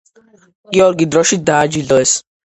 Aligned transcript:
გიორგის 0.77 1.09
დროშით 1.15 1.43
დააჯილდოეს. 1.49 2.15